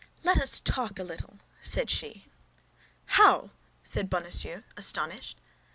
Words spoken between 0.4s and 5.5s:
talk a little," said she. "How!" said Bonacieux, astonished.